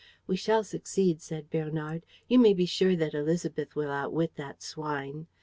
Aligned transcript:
"We 0.25 0.35
shall 0.35 0.63
succeed," 0.63 1.21
said 1.21 1.51
Bernard. 1.51 2.07
"You 2.27 2.39
may 2.39 2.55
be 2.55 2.65
sure 2.65 2.95
that 2.95 3.13
Élisabeth 3.13 3.75
will 3.75 3.91
outwit 3.91 4.33
that 4.33 4.63
swine. 4.63 5.27